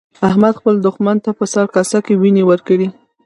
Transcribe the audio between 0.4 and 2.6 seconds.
خپل دوښمن ته د سر په کاسه کې وينې